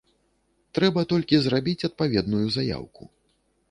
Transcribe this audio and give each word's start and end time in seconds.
Трэба 0.77 1.03
толькі 1.13 1.43
зрабіць 1.45 1.79
адпаведную 1.91 2.45
заяўку. 2.61 3.03